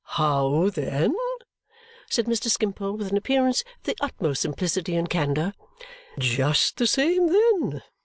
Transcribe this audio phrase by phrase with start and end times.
[0.17, 1.15] "How then?"
[2.09, 2.47] said Mr.
[2.49, 5.53] Skimpole with an appearance of the utmost simplicity and candour.
[6.17, 7.83] "Just the same then!